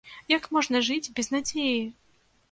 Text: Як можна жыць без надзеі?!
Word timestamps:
Як 0.37 0.45
можна 0.55 0.79
жыць 0.87 1.11
без 1.19 1.29
надзеі?! 1.35 1.75